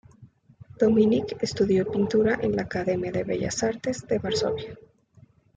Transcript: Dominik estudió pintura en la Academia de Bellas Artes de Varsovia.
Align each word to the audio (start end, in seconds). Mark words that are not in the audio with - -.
Dominik 0.79 1.35
estudió 1.43 1.85
pintura 1.85 2.39
en 2.41 2.55
la 2.55 2.63
Academia 2.63 3.11
de 3.11 3.23
Bellas 3.23 3.61
Artes 3.61 4.01
de 4.07 4.17
Varsovia. 4.17 4.75